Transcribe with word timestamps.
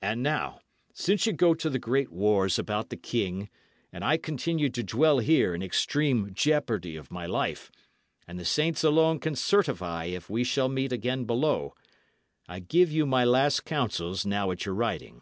And 0.00 0.22
now, 0.22 0.60
since 0.94 1.26
ye 1.26 1.34
go 1.34 1.52
to 1.52 1.68
the 1.68 1.78
great 1.78 2.10
wars 2.10 2.58
about 2.58 2.88
the 2.88 2.96
king, 2.96 3.50
and 3.92 4.02
I 4.02 4.16
continue 4.16 4.70
to 4.70 4.82
dwell 4.82 5.18
here 5.18 5.54
in 5.54 5.62
extreme 5.62 6.32
jeopardy 6.32 6.96
of 6.96 7.10
my 7.10 7.26
life, 7.26 7.70
and 8.26 8.38
the 8.40 8.46
saints 8.46 8.82
alone 8.82 9.18
can 9.20 9.34
certify 9.36 10.04
if 10.06 10.30
we 10.30 10.42
shall 10.42 10.70
meet 10.70 10.90
again 10.92 11.26
below, 11.26 11.74
I 12.48 12.60
give 12.60 12.90
you 12.90 13.04
my 13.04 13.26
last 13.26 13.66
counsels 13.66 14.24
now 14.24 14.50
at 14.52 14.64
your 14.64 14.74
riding. 14.74 15.20